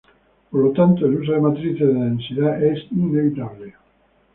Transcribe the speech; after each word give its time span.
Por 0.49 0.63
lo 0.65 0.71
tanto, 0.71 1.05
el 1.05 1.17
uso 1.19 1.33
de 1.33 1.39
matrices 1.41 1.87
de 1.87 1.93
densidad 1.93 2.63
es 2.63 2.91
inevitable. 2.91 3.75